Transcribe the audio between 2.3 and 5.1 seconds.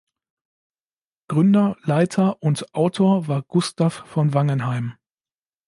und Autor war Gustav von Wangenheim.